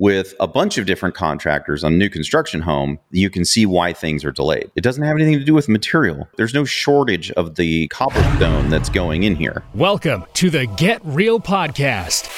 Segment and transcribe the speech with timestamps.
[0.00, 4.24] with a bunch of different contractors on new construction home, you can see why things
[4.24, 4.70] are delayed.
[4.74, 6.26] It doesn't have anything to do with material.
[6.38, 9.62] There's no shortage of the cobblestone that's going in here.
[9.74, 12.30] Welcome to the Get Real Podcast,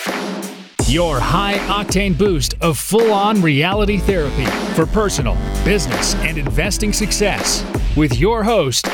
[0.92, 7.64] your high octane boost of full on reality therapy for personal, business, and investing success
[7.96, 8.88] with your host,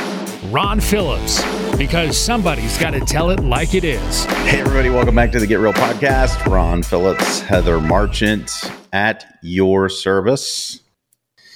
[0.51, 1.43] Ron Phillips,
[1.77, 4.25] because somebody's got to tell it like it is.
[4.25, 6.43] Hey, everybody, welcome back to the Get Real podcast.
[6.47, 8.51] Ron Phillips, Heather Marchant
[8.91, 10.81] at your service.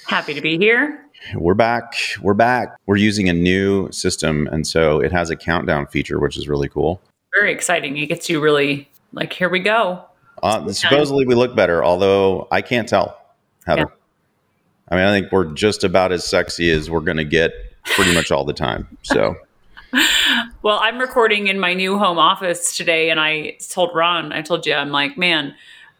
[0.05, 1.07] Happy to be here.
[1.33, 1.95] We're back.
[2.21, 2.77] We're back.
[2.85, 6.69] We're using a new system, and so it has a countdown feature, which is really
[6.69, 7.01] cool.
[7.33, 7.97] Very exciting.
[7.97, 10.05] It gets you really like, here we go.
[10.43, 13.19] Uh, supposedly, we look better, although I can't tell,
[13.65, 13.87] Heather.
[13.89, 13.95] Yeah.
[14.89, 18.13] I mean, I think we're just about as sexy as we're going to get pretty
[18.13, 18.97] much all the time.
[19.03, 19.35] So.
[20.63, 24.65] well, I'm recording in my new home office today, and I told Ron, I told
[24.65, 25.53] you, I'm like, man,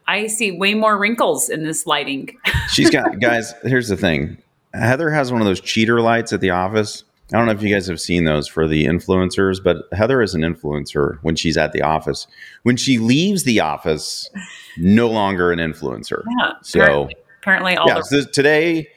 [0.06, 2.36] I see way more wrinkles in this lighting.
[2.68, 4.38] She's got, guys, here's the thing
[4.72, 7.04] Heather has one of those cheater lights at the office.
[7.32, 10.34] I don't know if you guys have seen those for the influencers, but Heather is
[10.34, 12.26] an influencer when she's at the office.
[12.64, 14.28] When she leaves the office,
[14.76, 16.22] no longer an influencer.
[16.38, 16.52] Yeah.
[16.62, 18.88] So apparently, apparently all yeah, the- so today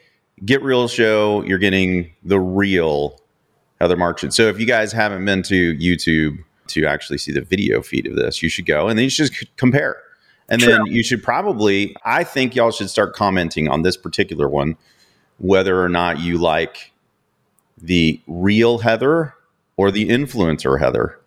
[0.44, 3.20] Get Real show, you're getting the real
[3.80, 4.34] Heather Marchant.
[4.34, 8.16] So if you guys haven't been to YouTube to actually see the video feed of
[8.16, 9.96] this, you should go and then you should just compare.
[10.48, 10.72] And True.
[10.72, 14.76] then you should probably, I think y'all should start commenting on this particular one,
[15.38, 16.92] whether or not you like
[17.76, 19.34] the real Heather
[19.76, 21.18] or the influencer Heather.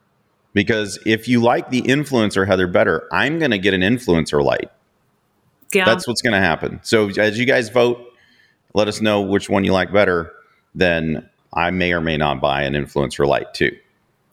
[0.54, 4.70] Because if you like the influencer Heather better, I'm going to get an influencer light.
[5.72, 5.86] Yeah.
[5.86, 6.82] That's what's going to happen.
[6.84, 8.11] So as you guys vote,
[8.74, 10.32] let us know which one you like better,
[10.76, 13.72] then I may or may not buy an influencer light too.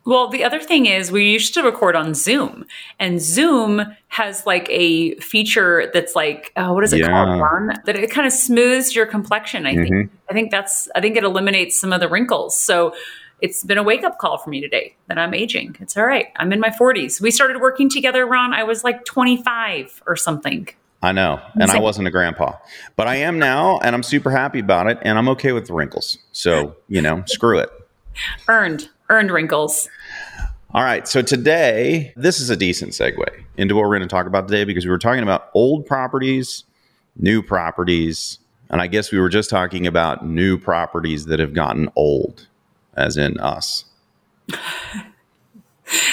[0.05, 2.65] Well, the other thing is we used to record on Zoom,
[2.99, 7.09] and Zoom has like a feature that's like, oh, what is it yeah.
[7.09, 7.41] called?
[7.41, 7.75] Ron?
[7.85, 9.67] That it kind of smooths your complexion.
[9.67, 9.83] I mm-hmm.
[9.83, 10.11] think.
[10.31, 10.89] I think that's.
[10.95, 12.59] I think it eliminates some of the wrinkles.
[12.59, 12.95] So
[13.43, 15.77] it's been a wake up call for me today that I'm aging.
[15.81, 16.29] It's all right.
[16.37, 17.21] I'm in my 40s.
[17.21, 18.53] We started working together, Ron.
[18.53, 20.69] I was like 25 or something.
[21.03, 21.41] I know.
[21.55, 22.55] And I wasn't a grandpa,
[22.97, 25.73] but I am now, and I'm super happy about it, and I'm okay with the
[25.73, 26.19] wrinkles.
[26.33, 27.71] So, you know, screw it.
[28.49, 29.89] Earned, earned wrinkles.
[30.75, 31.07] All right.
[31.07, 33.27] So today, this is a decent segue
[33.57, 36.65] into what we're going to talk about today because we were talking about old properties,
[37.17, 38.39] new properties,
[38.69, 42.49] and I guess we were just talking about new properties that have gotten old,
[42.97, 43.85] as in us.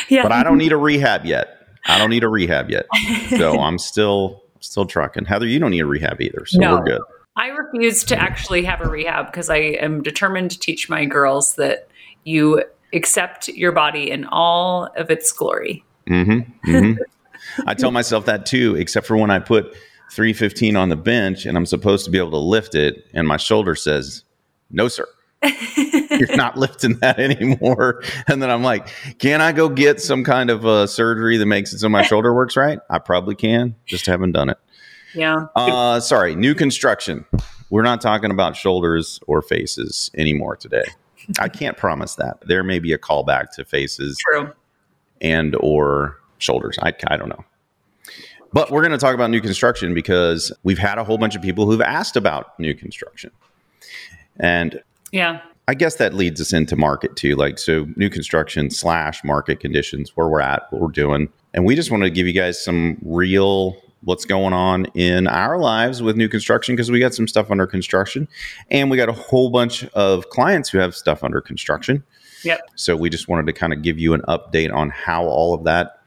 [0.09, 0.23] yeah.
[0.23, 1.67] But I don't need a rehab yet.
[1.85, 2.85] I don't need a rehab yet.
[3.38, 5.26] So I'm still still trucking.
[5.26, 6.76] Heather, you don't need a rehab either, so no.
[6.76, 7.02] we're good.
[7.38, 11.56] I refuse to actually have a rehab because I am determined to teach my girls
[11.56, 11.90] that
[12.24, 15.84] you accept your body in all of its glory.
[16.08, 17.02] Mm-hmm, mm-hmm.
[17.68, 19.76] I tell myself that too, except for when I put
[20.12, 23.38] 315 on the bench and I'm supposed to be able to lift it, and my
[23.38, 24.24] shoulder says,
[24.72, 25.08] No, sir.
[26.11, 28.03] You're not lifting that anymore.
[28.28, 28.88] And then I'm like,
[29.19, 32.33] can I go get some kind of uh, surgery that makes it so my shoulder
[32.33, 32.79] works right?
[32.89, 34.57] I probably can, just haven't done it.
[35.13, 35.45] Yeah.
[35.55, 37.25] Uh, sorry, new construction.
[37.69, 40.84] We're not talking about shoulders or faces anymore today.
[41.39, 42.39] I can't promise that.
[42.45, 44.51] There may be a callback to faces True.
[45.22, 46.78] and or shoulders.
[46.81, 47.44] I, I don't know.
[48.53, 51.41] But we're going to talk about new construction because we've had a whole bunch of
[51.41, 53.31] people who've asked about new construction.
[54.38, 54.81] And
[55.16, 55.42] yeah.
[55.68, 57.36] I guess that leads us into market too.
[57.36, 61.30] Like, so new construction slash market conditions, where we're at, what we're doing.
[61.53, 65.58] And we just want to give you guys some real what's going on in our
[65.58, 68.28] lives with new construction because we got some stuff under construction
[68.70, 72.03] and we got a whole bunch of clients who have stuff under construction.
[72.44, 72.62] Yep.
[72.76, 75.64] So we just wanted to kind of give you an update on how all of
[75.64, 76.02] that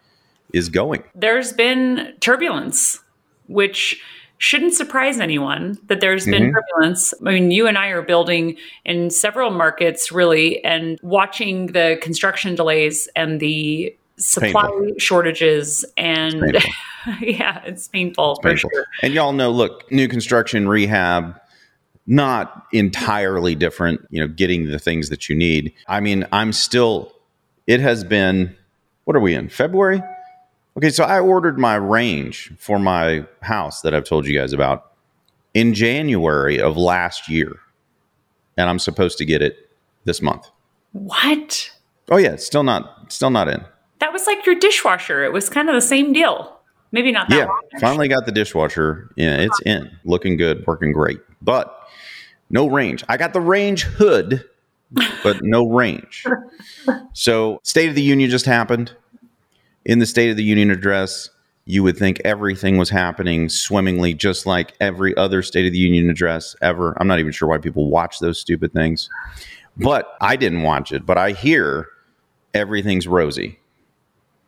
[0.53, 1.03] is going.
[1.15, 3.01] There's been turbulence,
[3.49, 4.01] which
[4.39, 6.55] shouldn't surprise anyone that there's been mm-hmm.
[6.55, 7.13] turbulence.
[7.21, 12.55] I mean, you and I are building in several markets really and watching the construction
[12.55, 14.95] delays and the supply painful.
[14.99, 16.67] shortages and it's
[17.21, 18.71] yeah, it's painful it's for painful.
[18.73, 18.87] sure.
[19.03, 21.39] And y'all know, look, new construction rehab
[22.07, 25.75] not entirely different, you know, getting the things that you need.
[25.89, 27.13] I mean, I'm still
[27.67, 28.57] it has been
[29.05, 29.49] what are we in?
[29.49, 30.03] February?
[30.79, 34.93] Okay, so I ordered my range for my house that I've told you guys about
[35.53, 37.59] in January of last year.
[38.57, 39.71] And I'm supposed to get it
[40.05, 40.49] this month.
[40.93, 41.73] What?
[42.11, 43.65] Oh yeah, it's still not still not in.
[43.99, 45.25] That was like your dishwasher.
[45.25, 46.57] It was kind of the same deal.
[46.93, 47.63] Maybe not that yeah, long.
[47.81, 49.11] finally got the dishwasher.
[49.17, 49.91] Yeah, it's in.
[50.05, 51.19] Looking good, working great.
[51.43, 51.77] But
[52.51, 53.03] no range.
[53.09, 54.45] I got the range hood,
[55.25, 56.25] but no range.
[57.13, 58.95] So, State of the Union just happened
[59.89, 61.31] in the State of the Union address,
[61.65, 66.09] you would think everything was happening swimmingly, just like every other State of the Union
[66.11, 66.97] address ever.
[67.01, 69.09] I'm not even sure why people watch those stupid things,
[69.79, 71.05] but I didn't watch it.
[71.05, 71.89] But I hear
[72.55, 73.59] everything's rosy.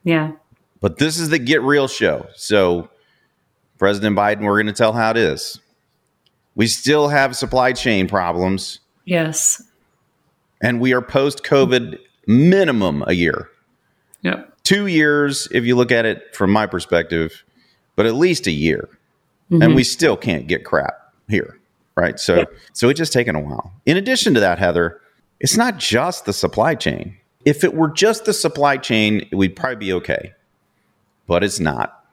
[0.04, 0.32] Yeah.
[0.80, 2.26] But this is the Get Real show.
[2.34, 2.90] So,
[3.78, 5.58] President Biden, we're going to tell how it is.
[6.54, 8.80] We still have supply chain problems.
[9.06, 9.62] Yes.
[10.62, 13.48] And we are post COVID minimum a year.
[14.22, 14.49] Yep.
[14.70, 17.42] Two years, if you look at it from my perspective,
[17.96, 18.88] but at least a year.
[19.50, 19.62] Mm-hmm.
[19.62, 21.58] And we still can't get crap here.
[21.96, 22.20] Right.
[22.20, 22.52] So, yep.
[22.72, 23.72] so it's just taken a while.
[23.84, 25.00] In addition to that, Heather,
[25.40, 27.16] it's not just the supply chain.
[27.44, 30.34] If it were just the supply chain, we'd probably be okay.
[31.26, 32.04] But it's not.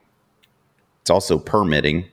[1.02, 2.06] It's also permitting.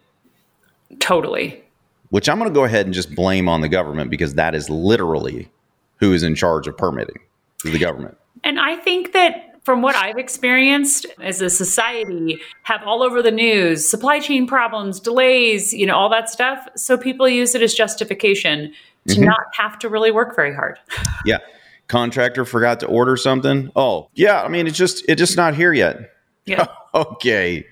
[1.00, 1.63] Totally.
[2.12, 4.69] Which I'm going to go ahead and just blame on the government because that is
[4.69, 5.50] literally
[5.95, 7.18] who is in charge of permitting
[7.63, 8.15] is the government.
[8.44, 13.32] And I think that from what I've experienced as a society, have all over the
[13.32, 16.68] news supply chain problems, delays, you know, all that stuff.
[16.78, 18.72] So people use it as justification
[19.08, 19.26] to mm-hmm.
[19.26, 20.80] not have to really work very hard.
[21.26, 21.40] Yeah.
[21.88, 23.72] Contractor forgot to order something.
[23.76, 24.44] Oh, yeah.
[24.44, 26.12] I mean, it's just it's just not here yet.
[26.46, 26.68] Yeah.
[26.94, 27.66] okay.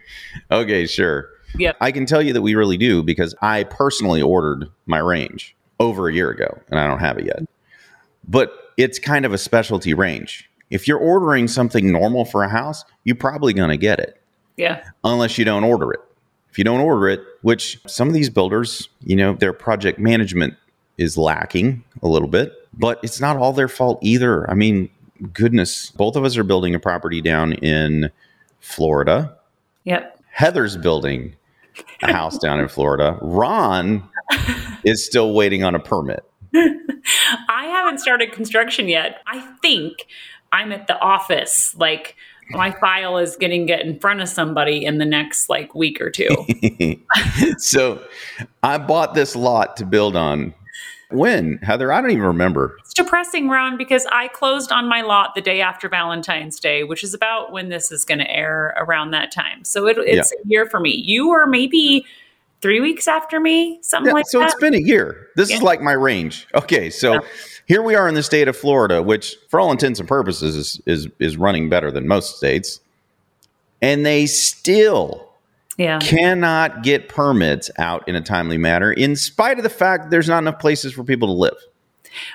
[0.50, 1.30] Okay, sure.
[1.56, 1.74] Yeah.
[1.80, 6.08] I can tell you that we really do because I personally ordered my range over
[6.08, 7.44] a year ago and I don't have it yet.
[8.28, 10.50] But it's kind of a specialty range.
[10.74, 14.20] If you're ordering something normal for a house, you're probably going to get it.
[14.58, 14.84] Yeah.
[15.04, 16.00] Unless you don't order it.
[16.50, 20.56] If you don't order it, which some of these builders, you know, their project management
[20.98, 24.50] is lacking a little bit, but it's not all their fault either.
[24.50, 24.90] I mean,
[25.32, 28.10] goodness, both of us are building a property down in
[28.60, 29.38] Florida.
[29.84, 30.20] Yep.
[30.32, 31.36] Heather's building
[32.02, 33.20] a house down in Florida.
[33.22, 34.10] Ron
[34.84, 36.24] is still waiting on a permit.
[36.56, 39.22] I haven't started construction yet.
[39.28, 40.08] I think
[40.54, 41.76] I'm at the office.
[41.76, 42.16] Like
[42.52, 46.12] my file is getting get in front of somebody in the next like week or
[46.12, 46.30] two.
[47.58, 48.02] so
[48.62, 50.54] I bought this lot to build on.
[51.10, 52.76] When Heather, I don't even remember.
[52.80, 57.04] It's depressing, Ron, because I closed on my lot the day after Valentine's Day, which
[57.04, 59.64] is about when this is going to air around that time.
[59.64, 60.42] So it, it's yeah.
[60.44, 60.90] a year for me.
[60.90, 62.04] You were maybe
[62.64, 64.50] three weeks after me, something yeah, like so that.
[64.50, 65.28] So it's been a year.
[65.36, 65.58] This yeah.
[65.58, 66.48] is like my range.
[66.56, 67.20] Okay, so
[67.68, 70.82] here we are in the state of Florida, which for all intents and purposes is
[70.86, 72.80] is, is running better than most states,
[73.82, 75.30] and they still
[75.78, 76.00] yeah.
[76.00, 80.40] cannot get permits out in a timely manner, in spite of the fact there's not
[80.40, 81.58] enough places for people to live.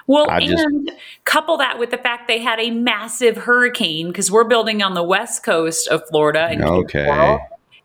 [0.07, 0.49] Well, I and
[0.89, 4.95] just, couple that with the fact they had a massive hurricane because we're building on
[4.95, 6.49] the west coast of Florida.
[6.51, 7.39] And okay.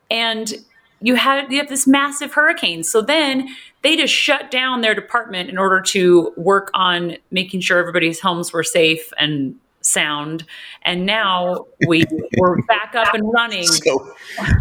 [0.10, 0.54] And
[1.04, 2.84] you had you have this massive hurricane.
[2.84, 3.50] So then
[3.82, 8.54] they just shut down their department in order to work on making sure everybody's homes
[8.54, 10.46] were safe and sound.
[10.84, 12.06] And now we
[12.38, 13.68] we're back up and running.
[13.68, 14.14] So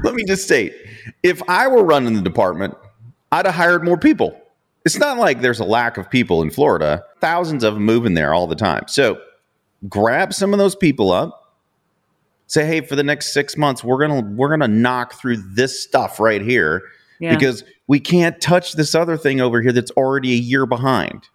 [0.03, 0.75] let me just state,
[1.23, 2.75] if I were running the department,
[3.31, 4.37] I'd have hired more people.
[4.85, 7.05] It's not like there's a lack of people in Florida.
[7.21, 8.83] Thousands of them moving there all the time.
[8.89, 9.21] So
[9.89, 11.42] grab some of those people up
[12.53, 16.21] say, hey, for the next six months, we're gonna we're gonna knock through this stuff
[16.21, 16.83] right here
[17.19, 17.35] yeah.
[17.35, 21.29] because we can't touch this other thing over here that's already a year behind.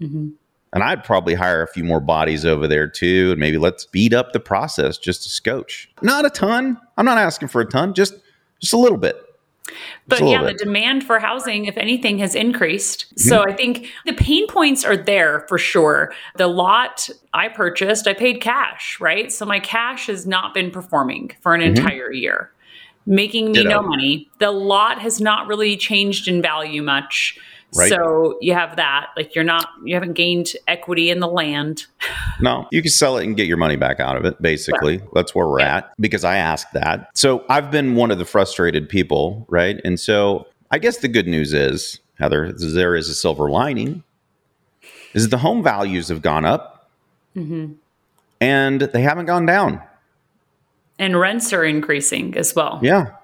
[0.00, 0.30] Mm-hmm.
[0.72, 4.12] And I'd probably hire a few more bodies over there too, and maybe let's speed
[4.12, 5.88] up the process just a scotch.
[6.02, 6.76] Not a ton.
[6.96, 8.14] I'm not asking for a ton, just
[8.60, 9.16] just a little bit.
[10.06, 10.58] But yeah, bit.
[10.58, 13.18] the demand for housing, if anything, has increased.
[13.18, 16.12] So I think the pain points are there for sure.
[16.36, 19.32] The lot I purchased, I paid cash, right?
[19.32, 21.76] So my cash has not been performing for an mm-hmm.
[21.76, 22.50] entire year,
[23.06, 23.70] making me Ditto.
[23.70, 24.28] no money.
[24.38, 27.38] The lot has not really changed in value much.
[27.76, 27.88] Right.
[27.88, 29.08] So you have that.
[29.16, 31.86] Like you're not, you haven't gained equity in the land.
[32.40, 34.98] No, you can sell it and get your money back out of it, basically.
[34.98, 35.76] Well, That's where we're yeah.
[35.78, 37.10] at because I asked that.
[37.14, 39.80] So I've been one of the frustrated people, right?
[39.84, 44.02] And so I guess the good news is, Heather, is there is a silver lining,
[45.14, 46.90] is the home values have gone up
[47.36, 47.72] mm-hmm.
[48.40, 49.82] and they haven't gone down.
[50.98, 52.78] And rents are increasing as well.
[52.82, 53.16] Yeah.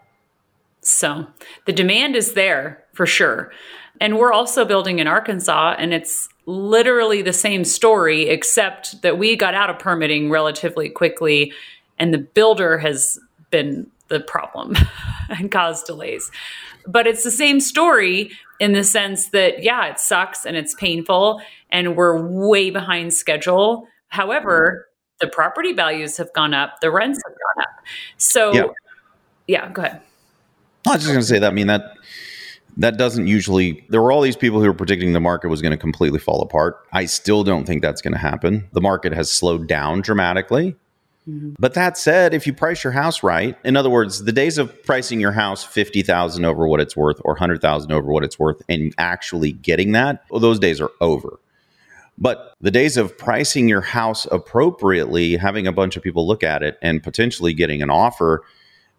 [0.83, 1.26] So
[1.66, 3.52] the demand is there for sure.
[4.00, 9.37] And we're also building in Arkansas, and it's literally the same story, except that we
[9.37, 11.52] got out of permitting relatively quickly,
[11.99, 13.18] and the builder has
[13.50, 14.76] been the problem
[15.28, 16.30] and caused delays.
[16.87, 21.40] But it's the same story in the sense that, yeah, it sucks and it's painful,
[21.70, 23.87] and we're way behind schedule.
[24.09, 24.88] However,
[25.20, 27.85] the property values have gone up, the rents have gone up.
[28.16, 28.64] So, yeah,
[29.47, 30.00] yeah go ahead.
[30.87, 31.50] I was just going to say that.
[31.50, 31.94] I mean, that
[32.77, 35.73] that doesn't usually there were all these people who were predicting the market was going
[35.73, 39.31] to completely fall apart i still don't think that's going to happen the market has
[39.31, 40.75] slowed down dramatically
[41.29, 41.50] Mm-hmm.
[41.59, 44.83] But that said, if you price your house right, in other words, the days of
[44.85, 48.95] pricing your house 50,000 over what it's worth or 100,000 over what it's worth and
[48.99, 51.39] actually getting that, well, those days are over.
[52.17, 56.62] But the days of pricing your house appropriately, having a bunch of people look at
[56.62, 58.43] it and potentially getting an offer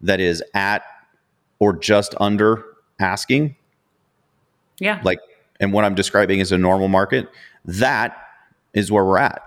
[0.00, 0.84] that is at
[1.58, 2.64] or just under
[2.98, 3.56] asking.
[4.78, 5.00] Yeah.
[5.04, 5.20] Like,
[5.60, 7.28] and what I'm describing is a normal market,
[7.64, 8.16] that
[8.74, 9.42] is where we're at.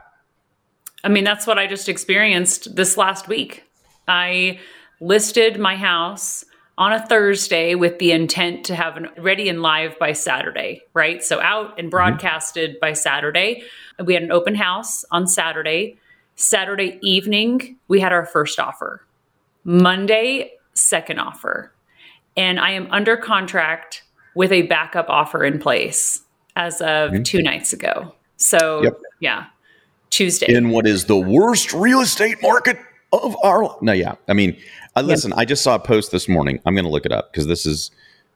[1.03, 3.63] I mean, that's what I just experienced this last week.
[4.07, 4.59] I
[4.99, 6.45] listed my house
[6.77, 11.23] on a Thursday with the intent to have it ready and live by Saturday, right?
[11.23, 11.89] So out and mm-hmm.
[11.89, 12.79] broadcasted mm-hmm.
[12.81, 13.63] by Saturday.
[14.03, 15.97] We had an open house on Saturday.
[16.35, 19.05] Saturday evening, we had our first offer.
[19.63, 21.71] Monday, second offer.
[22.35, 24.03] And I am under contract
[24.35, 26.21] with a backup offer in place
[26.55, 27.23] as of mm-hmm.
[27.23, 28.13] two nights ago.
[28.37, 28.99] So, yep.
[29.19, 29.45] yeah,
[30.09, 30.53] Tuesday.
[30.53, 32.77] In what is the worst real estate market
[33.23, 34.57] of our no yeah i mean
[34.95, 37.31] I, listen i just saw a post this morning i'm going to look it up
[37.31, 37.91] because this is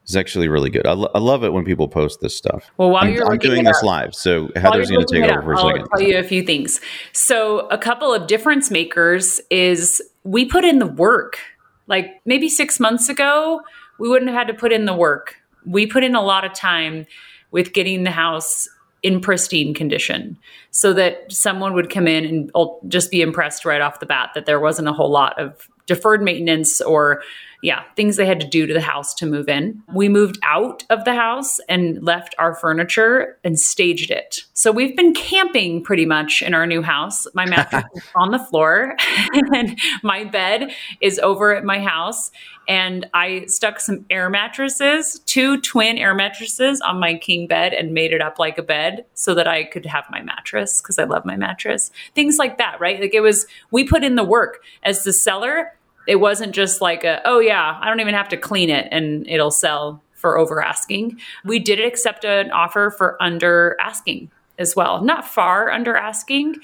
[0.06, 2.90] is actually really good I, lo- I love it when people post this stuff well
[2.90, 5.54] while I'm, you're I'm doing this up, live so heather's going to take over for
[5.54, 6.82] a I'll second tell you a few things
[7.14, 11.40] so a couple of difference makers is we put in the work
[11.88, 13.62] like maybe six months ago
[14.00, 15.36] we wouldn't have had to put in the work
[15.66, 17.06] we put in a lot of time
[17.52, 18.68] with getting the house
[19.02, 20.38] in pristine condition
[20.72, 22.52] so that someone would come in and
[22.88, 26.22] just be impressed right off the bat that there wasn't a whole lot of deferred
[26.22, 27.24] maintenance or
[27.62, 29.84] yeah, things they had to do to the house to move in.
[29.94, 34.46] We moved out of the house and left our furniture and staged it.
[34.54, 37.28] So we've been camping pretty much in our new house.
[37.34, 38.96] My mattress is on the floor
[39.54, 42.32] and my bed is over at my house.
[42.70, 47.94] And I stuck some air mattresses, two twin air mattresses on my king bed and
[47.94, 51.04] made it up like a bed so that I could have my mattress because I
[51.04, 51.92] love my mattress.
[52.16, 53.02] Things like that, right?
[53.02, 55.74] Like it was, we put in the work as the seller
[56.10, 59.28] it wasn't just like a, oh yeah, I don't even have to clean it and
[59.28, 61.20] it'll sell for over asking.
[61.46, 65.04] We did accept an offer for under asking as well.
[65.04, 66.56] Not far under asking,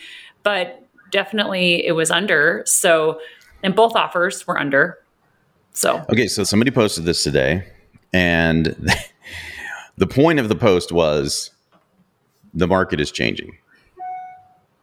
[0.41, 2.63] but definitely it was under.
[2.65, 3.21] So,
[3.61, 4.97] and both offers were under.
[5.75, 7.67] So, okay, so somebody posted this today,
[8.13, 8.75] and
[9.97, 11.51] the point of the post was
[12.53, 13.57] the market is changing.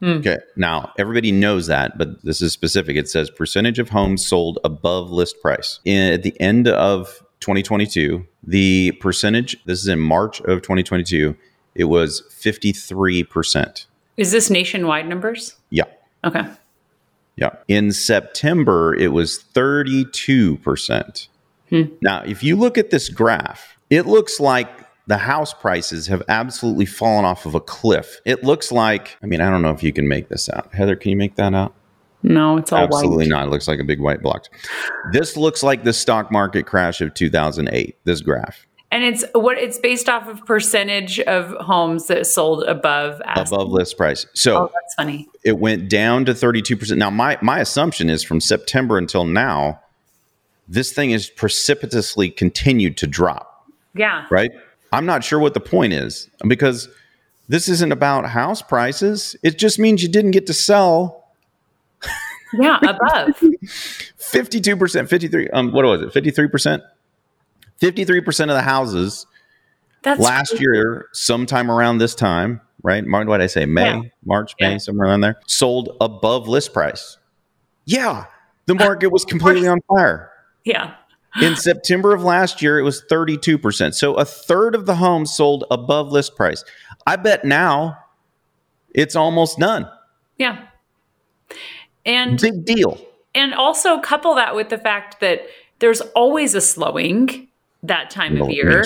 [0.03, 0.19] Mm.
[0.19, 0.39] Okay.
[0.55, 2.97] Now, everybody knows that, but this is specific.
[2.97, 5.81] It says percentage of homes sold above list price.
[5.87, 11.35] In, at the end of 2022, the percentage, this is in March of 2022,
[11.75, 13.87] it was 53%.
[14.19, 15.57] Is this nationwide numbers?
[15.71, 15.85] Yeah.
[16.23, 16.45] Okay.
[17.37, 17.51] Yeah.
[17.69, 21.29] In September, it was 32%.
[21.71, 21.83] Hmm.
[22.01, 24.69] Now, if you look at this graph, it looks like
[25.07, 28.21] the house prices have absolutely fallen off of a cliff.
[28.25, 30.73] It looks like, I mean, I don't know if you can make this out.
[30.75, 31.75] Heather, can you make that out?
[32.23, 32.99] No, it's all white.
[32.99, 33.31] absolutely white.
[33.31, 33.47] not.
[33.49, 34.45] It looks like a big white block.
[35.12, 37.97] This looks like the stock market crash of 2008.
[38.05, 38.67] This graph.
[38.93, 43.57] And it's what it's based off of percentage of homes that sold above asking.
[43.57, 44.27] above list price.
[44.35, 45.29] So oh, that's funny.
[45.43, 46.99] It went down to 32%.
[46.99, 49.81] Now my my assumption is from September until now
[50.69, 53.67] this thing has precipitously continued to drop.
[53.95, 54.27] Yeah.
[54.31, 54.53] Right?
[54.93, 56.89] I'm not sure what the point is because
[57.49, 59.37] this isn't about house prices.
[59.43, 61.25] It just means you didn't get to sell.
[62.55, 63.29] Yeah, above
[64.21, 66.13] 52%, 53, um, what was it?
[66.13, 66.83] 53%?
[67.83, 69.27] 53% of the houses
[70.03, 70.62] That's last crazy.
[70.62, 73.05] year, sometime around this time, right?
[73.05, 73.67] What did I say?
[73.67, 74.03] May, yeah.
[74.25, 74.79] March, May, yeah.
[74.79, 77.19] somewhere around there, sold above list price.
[77.85, 78.27] Yeah,
[78.67, 80.31] the uh, market was completely on fire.
[80.65, 80.95] Yeah.
[81.41, 83.95] In September of last year, it was 32%.
[83.95, 86.62] So a third of the homes sold above list price.
[87.07, 87.97] I bet now
[88.95, 89.89] it's almost none.
[90.37, 90.67] Yeah.
[92.05, 93.01] And big deal.
[93.35, 95.47] And also couple that with the fact that
[95.79, 97.49] there's always a slowing
[97.83, 98.85] that time of year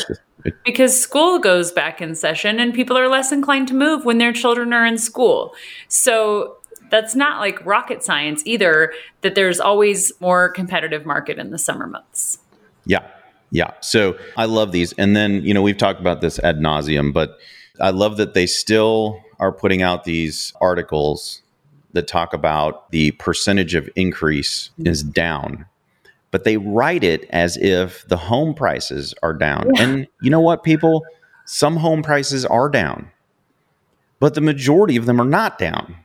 [0.65, 4.33] because school goes back in session and people are less inclined to move when their
[4.33, 5.55] children are in school.
[5.89, 6.57] So
[6.91, 11.87] that's not like rocket science either that there's always more competitive market in the summer
[11.87, 12.39] months.
[12.85, 13.07] Yeah.
[13.51, 13.73] Yeah.
[13.81, 14.93] So i love these.
[14.95, 17.39] And then you know we've talked about this ad nauseum but
[17.81, 21.43] i love that they still are putting out these articles
[21.93, 25.67] that talk about the percentage of increase is down
[26.31, 29.83] but they write it as if the home prices are down yeah.
[29.83, 31.05] and you know what people
[31.45, 33.11] some home prices are down
[34.19, 35.97] but the majority of them are not down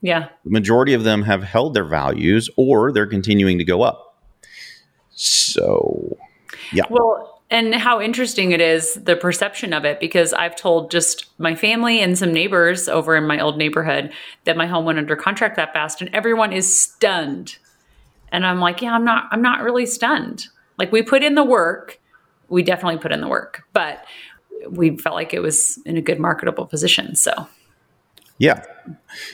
[0.00, 0.28] yeah.
[0.44, 4.16] The majority of them have held their values or they're continuing to go up.
[5.10, 6.16] So,
[6.72, 6.84] yeah.
[6.90, 11.54] Well, and how interesting it is the perception of it because I've told just my
[11.54, 14.12] family and some neighbors over in my old neighborhood
[14.44, 17.58] that my home went under contract that fast and everyone is stunned.
[18.32, 20.46] And I'm like, yeah, I'm not I'm not really stunned.
[20.78, 22.00] Like we put in the work.
[22.48, 24.04] We definitely put in the work, but
[24.68, 27.14] we felt like it was in a good marketable position.
[27.14, 27.46] So
[28.42, 28.64] yeah.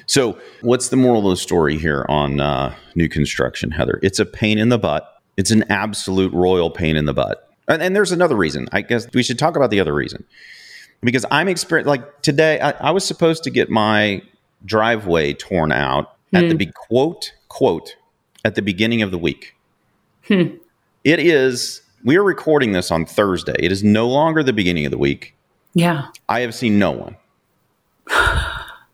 [0.05, 3.99] So, what's the moral of the story here on uh, new construction, Heather?
[4.03, 5.23] It's a pain in the butt.
[5.39, 7.49] It's an absolute royal pain in the butt.
[7.69, 8.69] And, and there's another reason.
[8.73, 10.25] I guess we should talk about the other reason.
[11.01, 14.21] Because I'm experiencing, like today, I, I, was supposed to get my
[14.65, 16.57] driveway torn out at the hmm.
[16.57, 17.97] be- quote, quote,
[18.49, 19.55] at the beginning of the week.
[20.27, 20.57] Hmm.
[21.05, 23.55] It is, we are recording this on Thursday.
[23.59, 25.35] It is no longer the beginning of the week.
[25.75, 26.07] Yeah.
[26.31, 27.17] I have seen no one.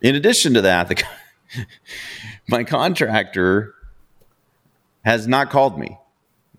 [0.03, 1.01] In addition to that, the,
[2.49, 3.75] my contractor
[5.05, 5.97] has not called me.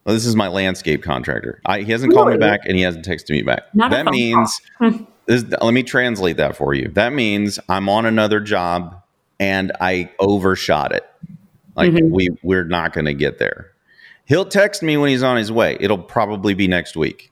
[0.05, 1.59] Well, this is my landscape contractor.
[1.65, 2.17] I, he hasn't really?
[2.17, 3.63] called me back and he hasn't texted me back.
[3.73, 4.61] Not that means,
[5.25, 6.87] this, let me translate that for you.
[6.93, 9.01] That means I'm on another job
[9.37, 11.03] and I overshot it.
[11.75, 12.13] Like mm-hmm.
[12.13, 13.71] we we're not going to get there.
[14.25, 15.77] He'll text me when he's on his way.
[15.79, 17.31] It'll probably be next week.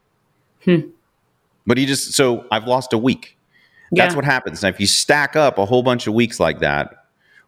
[0.63, 0.89] Hmm.
[1.65, 3.38] But he just so I've lost a week.
[3.95, 4.63] That's what happens.
[4.63, 7.05] Now, if you stack up a whole bunch of weeks like that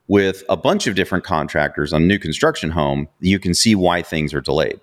[0.07, 4.33] with a bunch of different contractors on new construction home, you can see why things
[4.33, 4.79] are delayed.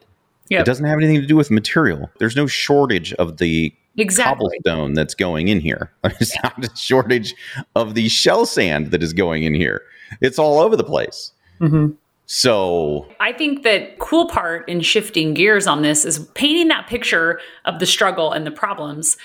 [0.48, 0.60] Yep.
[0.60, 2.10] It doesn't have anything to do with material.
[2.18, 4.48] There's no shortage of the exactly.
[4.64, 5.92] cobblestone that's going in here.
[6.02, 6.40] There's yeah.
[6.42, 7.34] not a shortage
[7.76, 9.82] of the shell sand that is going in here.
[10.20, 11.32] It's all over the place.
[11.60, 11.92] Mm-hmm.
[12.34, 17.40] So I think that cool part in shifting gears on this is painting that picture
[17.66, 19.18] of the struggle and the problems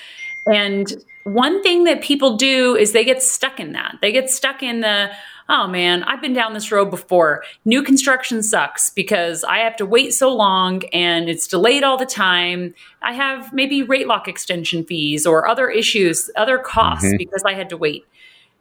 [0.46, 3.96] and one thing that people do is they get stuck in that.
[4.00, 5.10] They get stuck in the,
[5.48, 7.44] oh man, I've been down this road before.
[7.64, 12.06] New construction sucks because I have to wait so long and it's delayed all the
[12.06, 12.74] time.
[13.02, 17.18] I have maybe rate lock extension fees or other issues, other costs mm-hmm.
[17.18, 18.06] because I had to wait.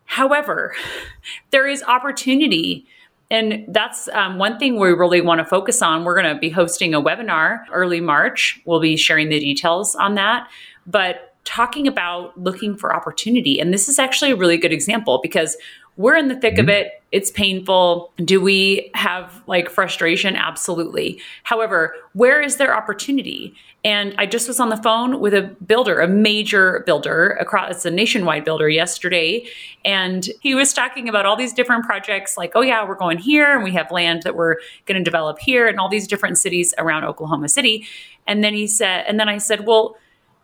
[0.06, 0.74] However,
[1.51, 2.86] there is opportunity.
[3.29, 6.05] And that's um, one thing we really want to focus on.
[6.05, 8.62] We're going to be hosting a webinar early March.
[8.65, 10.48] We'll be sharing the details on that.
[10.86, 13.60] But talking about looking for opportunity.
[13.60, 15.55] And this is actually a really good example because
[15.98, 16.62] we're in the thick mm-hmm.
[16.62, 17.03] of it.
[17.12, 18.14] It's painful.
[18.18, 20.36] Do we have like frustration?
[20.36, 21.22] Absolutely.
[21.44, 23.55] However, where is there opportunity?
[23.83, 27.86] And I just was on the phone with a builder, a major builder across, it's
[27.86, 29.48] a nationwide builder yesterday.
[29.86, 33.53] And he was talking about all these different projects like, oh, yeah, we're going here
[33.53, 36.74] and we have land that we're going to develop here and all these different cities
[36.77, 37.88] around Oklahoma City.
[38.27, 39.96] And then he said, and then I said, well,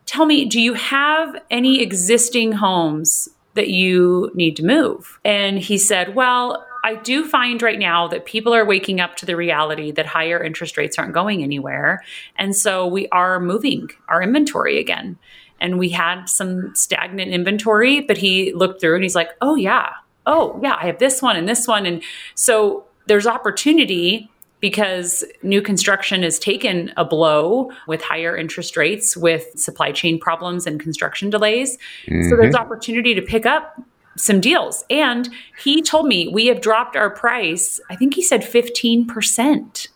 [0.05, 5.19] tell me, do you have any existing homes that you need to move?
[5.23, 9.25] And he said, well, I do find right now that people are waking up to
[9.25, 12.03] the reality that higher interest rates aren't going anywhere.
[12.35, 15.17] And so we are moving our inventory again.
[15.61, 19.91] And we had some stagnant inventory, but he looked through and he's like, oh, yeah.
[20.25, 21.85] Oh, yeah, I have this one and this one.
[21.85, 22.03] And
[22.35, 24.29] so there's opportunity
[24.63, 30.65] because new construction has taken a blow with higher interest rates, with supply chain problems
[30.65, 31.77] and construction delays.
[32.07, 32.29] Mm-hmm.
[32.29, 33.77] So there's opportunity to pick up
[34.15, 34.85] some deals.
[34.89, 35.27] And
[35.61, 39.87] he told me we have dropped our price, I think he said 15%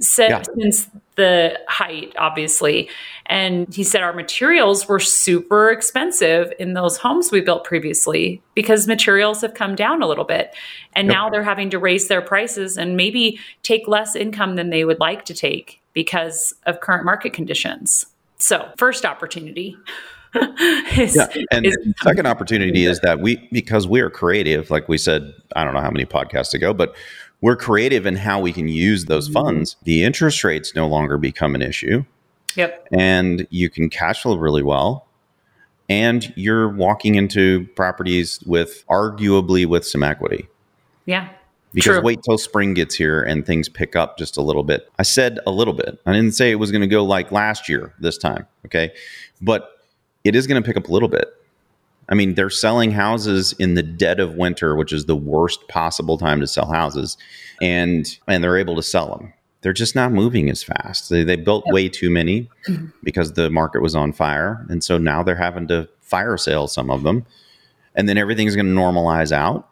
[0.00, 0.42] since, yeah.
[0.58, 2.88] since the height, obviously.
[3.26, 8.86] And he said our materials were super expensive in those homes we built previously because
[8.86, 10.54] materials have come down a little bit.
[10.94, 11.14] And yep.
[11.14, 15.00] now they're having to raise their prices and maybe take less income than they would
[15.00, 18.06] like to take because of current market conditions.
[18.38, 19.76] So, first opportunity.
[20.98, 21.28] is, yeah.
[21.52, 25.62] And is- second opportunity is that we, because we are creative, like we said, I
[25.62, 26.96] don't know how many podcasts ago, but
[27.44, 29.34] we're creative in how we can use those mm-hmm.
[29.34, 29.76] funds.
[29.82, 32.02] The interest rates no longer become an issue.
[32.56, 32.88] Yep.
[32.90, 35.06] And you can cash flow really well.
[35.86, 40.48] And you're walking into properties with arguably with some equity.
[41.04, 41.28] Yeah.
[41.74, 42.02] Because True.
[42.02, 44.90] wait till spring gets here and things pick up just a little bit.
[44.98, 46.00] I said a little bit.
[46.06, 48.46] I didn't say it was going to go like last year this time.
[48.64, 48.90] Okay.
[49.42, 49.68] But
[50.24, 51.28] it is going to pick up a little bit.
[52.08, 56.18] I mean, they're selling houses in the dead of winter, which is the worst possible
[56.18, 57.16] time to sell houses,
[57.62, 59.32] and and they're able to sell them.
[59.62, 61.08] They're just not moving as fast.
[61.08, 62.50] They, they built way too many
[63.02, 66.90] because the market was on fire, and so now they're having to fire sale some
[66.90, 67.24] of them,
[67.94, 69.68] and then everything's going to normalize out,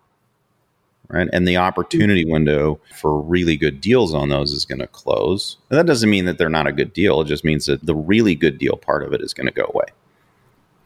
[1.08, 1.28] right?
[1.32, 5.58] And the opportunity window for really good deals on those is going to close.
[5.68, 7.20] And that doesn't mean that they're not a good deal.
[7.20, 9.70] It just means that the really good deal part of it is going to go
[9.74, 9.86] away.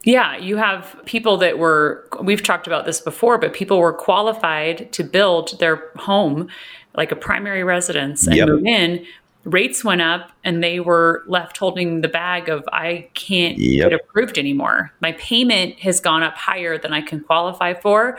[0.07, 4.89] Yeah, you have people that were, we've talked about this before, but people were qualified
[4.93, 6.47] to build their home
[6.95, 8.47] like a primary residence and yep.
[8.47, 9.05] move in
[9.43, 13.89] rates went up and they were left holding the bag of I can't yep.
[13.89, 14.93] get approved anymore.
[15.01, 18.17] My payment has gone up higher than I can qualify for.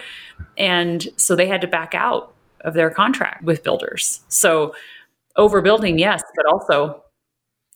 [0.57, 4.21] And so they had to back out of their contract with builders.
[4.29, 4.75] So
[5.37, 7.03] overbuilding, yes, but also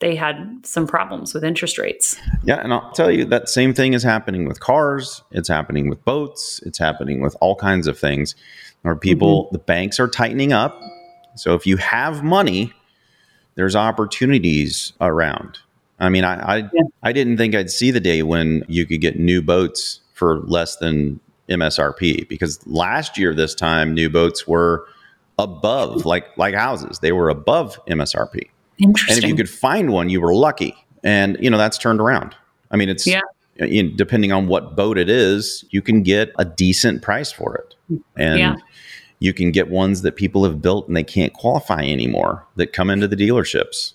[0.03, 2.19] they had some problems with interest rates.
[2.43, 6.05] Yeah, and I'll tell you that same thing is happening with cars, it's happening with
[6.05, 8.35] boats, it's happening with all kinds of things
[8.83, 9.55] where people mm-hmm.
[9.55, 10.79] the banks are tightening up.
[11.37, 12.73] So if you have money,
[13.55, 15.61] there's opportunities around.
[16.01, 16.83] I mean, I I, yeah.
[17.05, 20.77] I didn't think I'd see the day when you could get new boats for less
[20.77, 24.85] than MSRP because last year this time new boats were
[25.39, 26.99] above like like houses.
[26.99, 28.49] They were above MSRP.
[28.83, 29.17] Interesting.
[29.17, 30.75] And if you could find one, you were lucky.
[31.05, 32.37] And you know, that's turned around.
[32.71, 33.21] I mean, it's yeah.
[33.59, 37.75] Know, depending on what boat it is, you can get a decent price for it.
[38.17, 38.57] And yeah.
[39.19, 42.89] you can get ones that people have built and they can't qualify anymore that come
[42.89, 43.93] into the dealerships.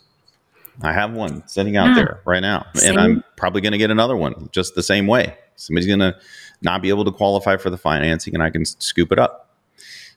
[0.84, 1.96] I have one sitting out yeah.
[1.96, 2.92] there right now, same.
[2.92, 5.36] and I'm probably going to get another one just the same way.
[5.56, 6.16] Somebody's going to
[6.62, 9.47] not be able to qualify for the financing, and I can scoop it up.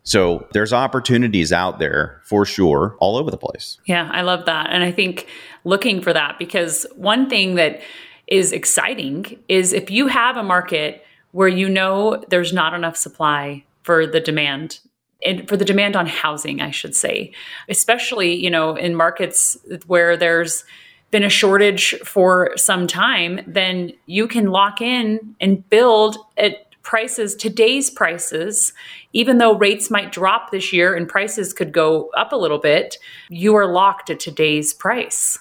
[0.02, 3.78] So there's opportunities out there for sure, all over the place.
[3.84, 4.68] Yeah, I love that.
[4.70, 5.26] And I think
[5.64, 7.80] looking for that because one thing that
[8.26, 13.64] is exciting is if you have a market where you know there's not enough supply
[13.82, 14.80] for the demand
[15.24, 17.32] and for the demand on housing, I should say,
[17.68, 20.64] especially, you know, in markets where there's
[21.10, 27.34] been a shortage for some time, then you can lock in and build at prices,
[27.34, 28.72] today's prices,
[29.12, 32.96] even though rates might drop this year and prices could go up a little bit,
[33.28, 35.38] you are locked at today's price.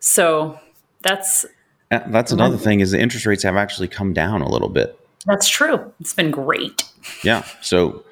[0.00, 0.58] So
[1.02, 1.44] that's
[1.90, 4.98] uh, that's another thing is the interest rates have actually come down a little bit.
[5.26, 5.92] That's true.
[6.00, 6.84] It's been great.
[7.22, 7.44] Yeah.
[7.60, 8.04] So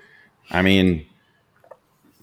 [0.50, 1.06] I mean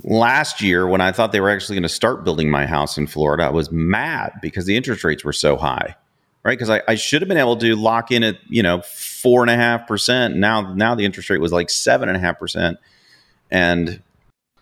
[0.04, 3.08] last year when I thought they were actually going to start building my house in
[3.08, 5.96] Florida, I was mad because the interest rates were so high
[6.44, 6.58] right?
[6.58, 9.50] Because I, I should have been able to lock in at you know four and
[9.50, 10.36] a half percent.
[10.36, 12.78] Now now the interest rate was like seven and a half percent,
[13.50, 14.02] and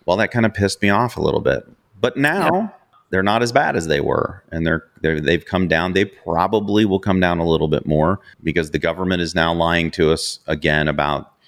[0.06, 1.66] well, that kind of pissed me off a little bit.
[2.00, 2.68] But now yeah.
[3.10, 5.92] they're not as bad as they were, and they're, they're they've come down.
[5.92, 9.90] They probably will come down a little bit more because the government is now lying
[9.92, 11.30] to us again about.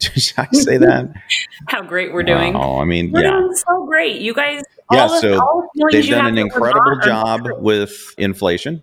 [0.00, 1.14] Did I say that?
[1.68, 2.56] How great we're doing!
[2.56, 4.20] Oh, I mean, we're yeah, doing so great.
[4.20, 5.06] You guys, yeah.
[5.06, 8.82] so they've done an incredible job with inflation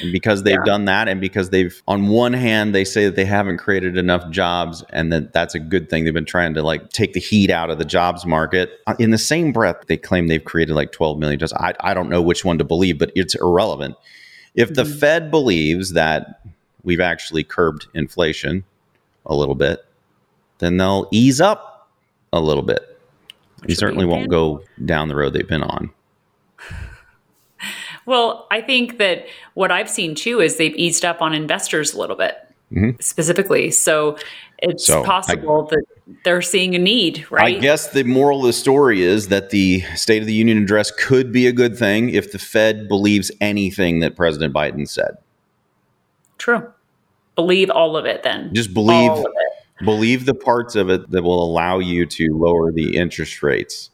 [0.00, 0.64] and because they've yeah.
[0.64, 4.28] done that, and because they've, on one hand, they say that they haven't created enough
[4.30, 6.04] jobs, and that that's a good thing.
[6.04, 8.80] They've been trying to like take the heat out of the jobs market.
[8.86, 11.52] Uh, in the same breath, they claim they've created like 12 million jobs.
[11.54, 13.96] I, I don't know which one to believe, but it's irrelevant.
[14.54, 14.98] If the mm-hmm.
[14.98, 16.40] Fed believes that
[16.82, 18.64] we've actually curbed inflation
[19.26, 19.84] a little bit,
[20.58, 21.90] then they'll ease up
[22.32, 22.98] a little bit.
[23.66, 25.90] You certainly won't go down the road they've been on.
[28.06, 31.98] Well, I think that what I've seen too is they've eased up on investors a
[31.98, 32.36] little bit
[32.72, 33.00] mm-hmm.
[33.00, 33.70] specifically.
[33.70, 34.18] So
[34.58, 35.84] it's so possible I, that
[36.24, 37.56] they're seeing a need, right?
[37.56, 40.90] I guess the moral of the story is that the State of the Union address
[40.90, 45.16] could be a good thing if the Fed believes anything that President Biden said.
[46.38, 46.72] True.
[47.36, 48.54] Believe all of it then.
[48.54, 49.24] Just believe
[49.84, 53.90] believe the parts of it that will allow you to lower the interest rates.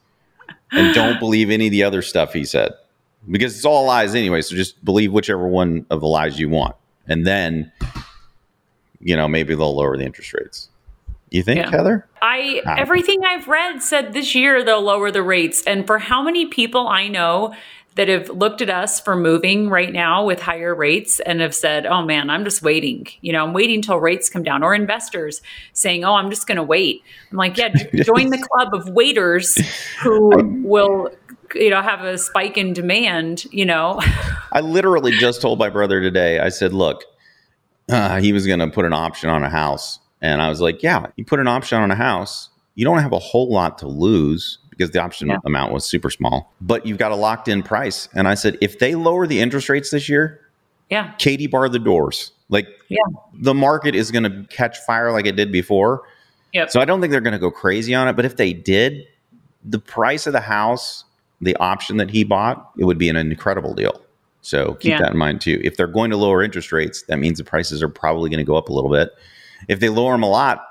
[0.73, 2.73] And don't believe any of the other stuff he said
[3.29, 4.43] because it's all lies anyway.
[4.43, 7.73] So just believe whichever one of the lies you want, and then
[9.01, 10.69] you know maybe they'll lower the interest rates.
[11.31, 11.71] You think, yeah.
[11.71, 12.09] Heather?
[12.21, 16.23] I, I everything I've read said this year they'll lower the rates, and for how
[16.23, 17.55] many people I know
[17.97, 21.87] that have looked at us for moving right now with higher rates and have said,
[21.87, 23.07] "Oh man, I'm just waiting.
[23.21, 26.57] You know, I'm waiting till rates come down." Or investors saying, "Oh, I'm just going
[26.57, 27.69] to wait." I'm like, "Yeah,
[28.03, 29.57] join the club of waiters
[30.03, 30.31] who
[30.65, 31.11] will
[31.55, 34.01] you know have a spike in demand you know
[34.53, 37.05] i literally just told my brother today i said look
[37.89, 40.83] uh, he was going to put an option on a house and i was like
[40.83, 43.89] yeah you put an option on a house you don't have a whole lot to
[43.89, 45.39] lose because the option yeah.
[45.45, 48.79] amount was super small but you've got a locked in price and i said if
[48.79, 50.41] they lower the interest rates this year
[50.89, 52.99] yeah katie bar the doors like yeah.
[53.35, 56.05] the market is going to catch fire like it did before
[56.53, 56.71] Yep.
[56.71, 58.15] So I don't think they're going to go crazy on it.
[58.15, 59.07] But if they did,
[59.65, 61.05] the price of the house
[61.41, 64.01] the option that he bought, it would be an incredible deal.
[64.43, 65.01] So keep yeah.
[65.01, 65.61] that in mind too.
[65.63, 68.45] If they're going to lower interest rates, that means the prices are probably going to
[68.45, 69.11] go up a little bit.
[69.69, 70.67] If they lower them a lot,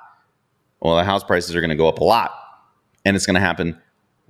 [0.80, 2.32] well, the house prices are going to go up a lot.
[3.06, 3.78] And it's going to happen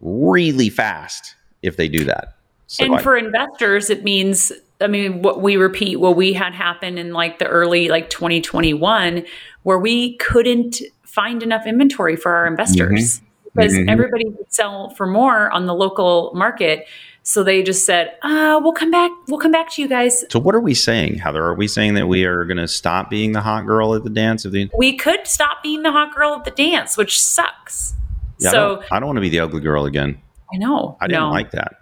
[0.02, 2.36] really fast if they do that.
[2.68, 6.54] So and I, for investors, it means, I mean, what we repeat what we had
[6.54, 9.26] happen in like the early, like 2021,
[9.64, 13.20] where we couldn't find enough inventory for our investors.
[13.20, 13.90] Mm-hmm because mm-hmm.
[13.90, 16.88] everybody would sell for more on the local market.
[17.24, 19.12] So they just said, uh, we'll come back.
[19.28, 20.26] We'll come back to you guys.
[20.32, 21.44] So what are we saying, Heather?
[21.44, 24.10] Are we saying that we are going to stop being the hot girl at the
[24.10, 24.70] dance of the?
[24.76, 27.94] We could stop being the hot girl at the dance, which sucks.
[28.40, 30.20] Yeah, so I don't, I don't want to be the ugly girl again.
[30.52, 30.98] I know.
[31.02, 31.76] I didn't no, like that.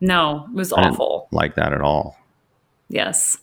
[0.00, 1.28] No, it was I didn't awful.
[1.32, 2.18] like that at all.
[2.88, 3.38] Yes.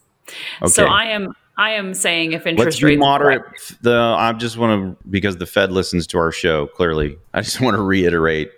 [0.61, 0.71] Okay.
[0.71, 1.33] So I am.
[1.57, 3.43] I am saying if interest Let's rates moderate.
[3.81, 6.67] The I just want to because the Fed listens to our show.
[6.67, 8.51] Clearly, I just want to reiterate,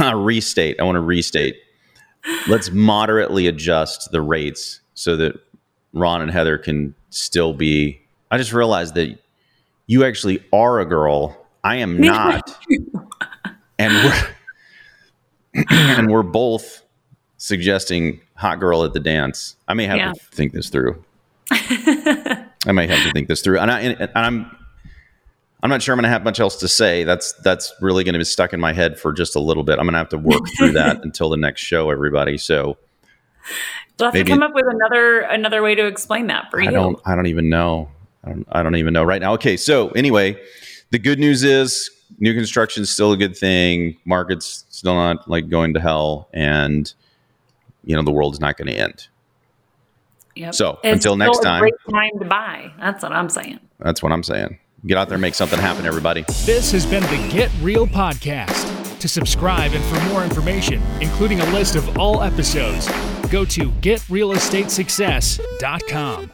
[0.00, 0.80] uh, restate.
[0.80, 1.56] I want to restate.
[2.48, 5.34] Let's moderately adjust the rates so that
[5.92, 8.00] Ron and Heather can still be.
[8.30, 9.18] I just realized that
[9.86, 11.36] you actually are a girl.
[11.64, 12.56] I am not,
[13.78, 14.28] and we're
[15.70, 16.82] and we're both
[17.38, 19.56] suggesting hot girl at the dance.
[19.66, 20.12] I may have Yeah.
[20.12, 21.02] to think this through.
[21.50, 24.56] I might have to think this through, and, I, and I'm
[25.62, 27.04] I'm not sure I'm going to have much else to say.
[27.04, 29.78] That's that's really going to be stuck in my head for just a little bit.
[29.78, 32.38] I'm going to have to work through that until the next show, everybody.
[32.38, 32.78] So
[33.98, 36.68] We'll have Maybe- to come up with another another way to explain that for you.
[36.68, 37.90] I don't I don't even know.
[38.24, 39.34] I don't, I don't even know right now.
[39.34, 40.40] Okay, so anyway,
[40.90, 43.96] the good news is new construction is still a good thing.
[44.04, 46.92] Market's still not like going to hell, and
[47.84, 49.08] you know the world's not going to end.
[50.36, 50.54] Yep.
[50.54, 51.60] So, It's until next still a time.
[51.60, 52.72] great time to buy.
[52.78, 53.58] That's what I'm saying.
[53.78, 54.58] That's what I'm saying.
[54.86, 56.22] Get out there, make something happen, everybody.
[56.46, 58.68] This has been the Get Real Podcast.
[59.00, 62.86] To subscribe and for more information, including a list of all episodes,
[63.30, 66.30] go to getrealestatesuccess.com.